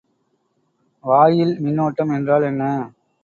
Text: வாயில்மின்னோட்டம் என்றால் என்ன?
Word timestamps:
வாயில்மின்னோட்டம் 1.03 2.13
என்றால் 2.17 2.43
என்ன? 2.43 2.63